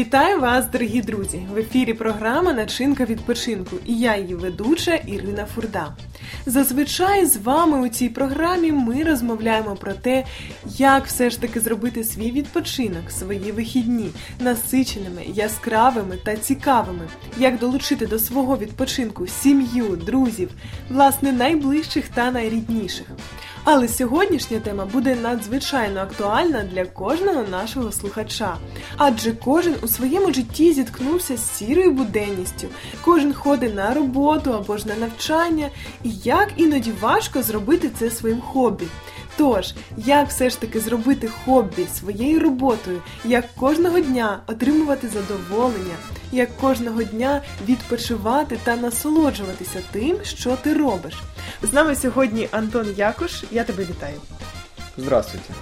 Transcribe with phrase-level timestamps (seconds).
[0.00, 1.46] Вітаю вас, дорогі друзі!
[1.54, 5.96] В ефірі програма Начинка відпочинку і я її ведуча Ірина Фурда.
[6.46, 10.24] Зазвичай з вами у цій програмі ми розмовляємо про те,
[10.76, 17.08] як все ж таки зробити свій відпочинок, свої вихідні насиченими, яскравими та цікавими,
[17.38, 20.50] як долучити до свого відпочинку сім'ю, друзів,
[20.90, 23.06] власне, найближчих та найрідніших.
[23.64, 28.56] Але сьогоднішня тема буде надзвичайно актуальна для кожного нашого слухача,
[28.96, 32.66] адже кожен у своєму житті зіткнувся з сірою буденністю,
[33.04, 35.68] кожен ходить на роботу або ж на навчання,
[36.04, 38.84] і як іноді важко зробити це своїм хобі.
[39.36, 45.94] Тож, як все ж таки зробити хобі своєю роботою, як кожного дня отримувати задоволення,
[46.32, 51.14] як кожного дня відпочивати та насолоджуватися тим, що ти робиш.
[51.62, 53.44] З нами сьогодні Антон Якуш.
[53.50, 54.20] Я тебе вітаю.
[54.96, 55.54] Здравствуйте.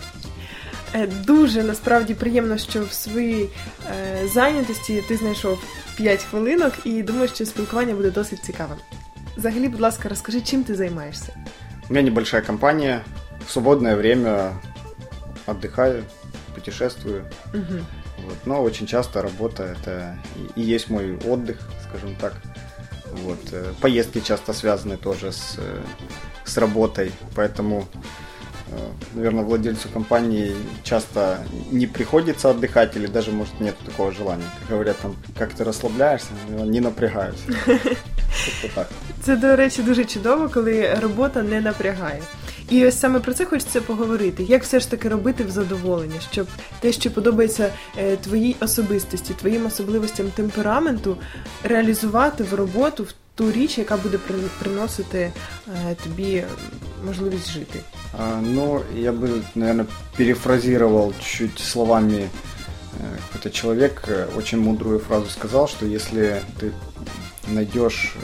[0.94, 3.48] Е, дуже насправді приємно, що в своїй
[3.90, 5.58] е, зайнятості ти знайшов
[5.96, 8.78] 5 хвилинок і думаю, що спілкування буде досить цікавим.
[9.36, 11.32] Взагалі, будь ласка, розкажи, чим ти займаєшся?
[11.90, 13.04] У меня небольшая компания.
[13.48, 14.52] В свободное время
[15.46, 16.04] отдыхаю,
[16.54, 17.24] путешествую.
[17.54, 17.78] Угу.
[18.26, 18.36] Вот.
[18.44, 20.18] Но очень часто работа это
[20.54, 21.56] и и есть мой отдых,
[21.88, 22.34] скажем так.
[23.24, 23.38] Вот.
[23.52, 25.80] э, Поездки часто связаны тоже с, э,
[26.44, 27.88] с работой, поэтому,
[29.14, 31.38] наверное, владельцу компании часто
[31.70, 34.44] не приходится отдыхать или даже, может, нет такого желания.
[34.60, 37.40] Как говорят, там, как ты расслабляешься, не напрягаюсь.
[37.66, 38.88] Как-то так.
[39.22, 42.20] Це, до речі, дуже чудово, коли робота не напрягає.
[42.69, 44.43] І ось саме про це хочеться поговорити.
[44.43, 46.47] Як все ж таки робити в задоволення, щоб
[46.79, 51.17] те, що подобається е, твоїй особистості, твоїм особливостям темпераменту,
[51.63, 55.17] реалізувати в роботу в ту річ, яка буде при- приносити
[55.89, 56.43] е, тобі
[57.05, 57.79] можливість жити.
[58.19, 59.85] А, Ну, я бы, наверное,
[60.17, 62.27] перефразировал чуть словами э,
[63.27, 66.71] какой-то человек, э, очень мудрую фразу сказал, что если ты
[67.47, 68.15] найдешь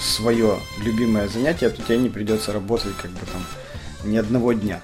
[0.00, 0.54] свое
[0.86, 3.42] любимое занятие, то тебе не придется работать как бы там
[4.03, 4.81] ни одного дня.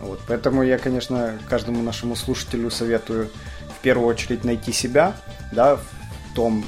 [0.00, 3.30] Вот, поэтому я, конечно, каждому нашему слушателю советую
[3.78, 5.16] в первую очередь найти себя,
[5.52, 6.64] да, в том,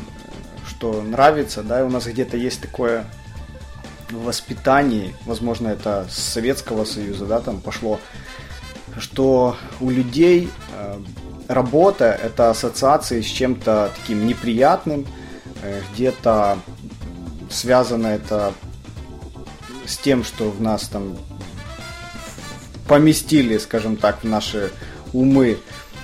[0.69, 3.05] что нравится, да, и у нас где-то есть такое
[4.11, 8.01] в воспитании, возможно, это с Советского Союза, да, там пошло,
[8.99, 11.01] что у людей э,
[11.49, 15.07] работа это ассоциации с чем-то таким неприятным,
[15.63, 16.59] э, где-то
[17.51, 18.53] связано это
[19.87, 21.17] с тем, что в нас там
[22.91, 24.71] поместили, скажем так, в наши
[25.13, 25.57] умы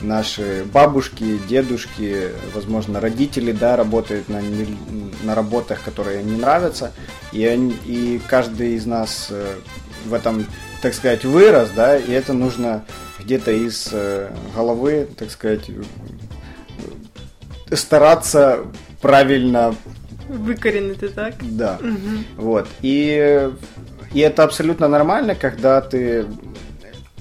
[0.03, 4.77] наши бабушки, дедушки, возможно, родители, да, работают на, не-
[5.25, 6.93] на работах, которые им не нравятся,
[7.33, 9.55] и, они- и каждый из нас э,
[10.09, 10.47] в этом,
[10.83, 12.85] так сказать, вырос, да, и это нужно
[13.25, 15.71] где-то из э, головы, так сказать,
[17.73, 18.59] стараться
[19.01, 19.75] правильно
[20.47, 21.35] Викорінити, так?
[21.43, 21.79] да.
[21.81, 21.97] Угу.
[22.37, 22.67] Вот.
[22.83, 23.49] И,
[24.15, 26.25] и это абсолютно нормально, когда ты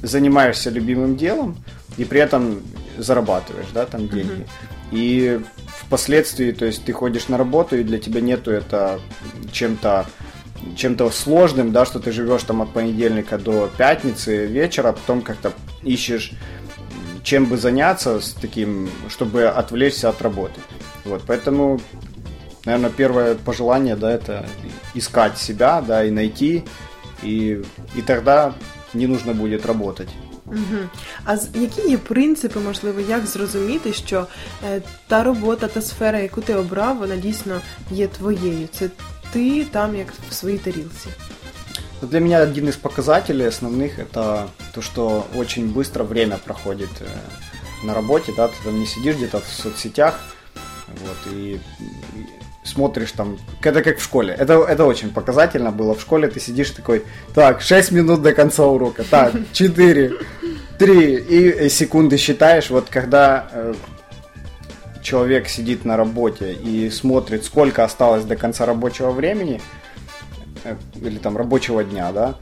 [0.06, 1.58] занимаешься любимым делом
[1.98, 2.62] и при этом
[2.98, 4.46] зарабатываешь, да, там деньги.
[4.92, 9.00] И впоследствии, то есть ты ходишь на работу, и для тебя нету это
[9.52, 10.06] чем-то
[10.76, 15.54] чем-то сложным, да, что ты живешь там от понедельника до пятницы вечера, а потом как-то
[15.84, 16.32] ищешь
[17.24, 20.62] чем бы заняться с таким, чтобы отвлечься от работы.
[21.04, 21.82] Вот, поэтому
[22.66, 24.46] наверное, первое пожелание, да, это
[24.94, 26.66] искать себя, да, и найти,
[27.22, 27.64] и,
[27.96, 28.54] и тогда
[28.95, 30.09] не нужно будет работать.
[30.47, 30.79] Угу.
[31.25, 34.27] А з- які є принципи, можливо, як зрозуміти, що
[34.71, 38.69] е, та робота, та сфера, яку ти обрав, вона дійсно є твоєю?
[38.79, 38.89] Це
[39.33, 41.09] ти там, як в своїй тарілці.
[42.03, 47.87] Но для меня один из показателей основных это то, что очень быстро время проходит э,
[47.87, 50.21] на работе, да, ты там не сидишь где-то в соцсетях,
[50.89, 51.61] вот, и, и
[52.66, 56.72] смотришь там, это как в школе, это, это очень показательно было, в школе ты сидишь
[56.72, 57.04] такой,
[57.34, 60.14] так, 6 минут до конца урока, так, 4,
[60.78, 63.74] 3, и э, секунды считаешь, вот когда э,
[65.02, 69.62] человек сидит на работе и смотрит, сколько осталось до конца рабочего времени,
[70.64, 72.36] э, или там рабочего дня, да,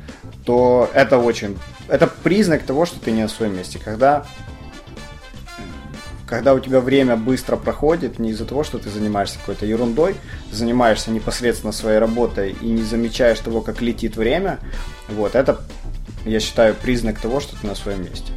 [0.46, 3.80] то это очень, это признак того, что ты не на своем месте.
[3.84, 4.26] Когда,
[6.27, 10.15] когда у тебя время быстро проходит, не из-за того, что ты занимаешься какой-то ерундой,
[10.51, 14.59] ты занимаешься непосредственно своей работой и не замечаешь того, как летит время,
[15.09, 15.61] вот, это,
[16.27, 18.33] я считаю, признак того, что ты на своем месте.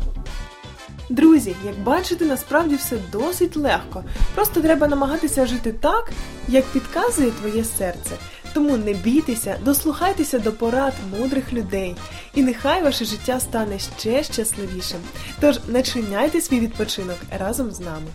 [1.10, 4.04] Друзі, як бачите, насправді все досить легко.
[4.36, 6.12] Просто треба намагатися жити так,
[6.48, 8.12] як підказує твоє серце.
[8.56, 11.96] Тому не бійтеся, дослухайтеся до порад мудрих людей,
[12.34, 15.00] і нехай ваше життя стане ще щасливішим.
[15.40, 18.08] Тож начиняйте свій відпочинок разом з нами.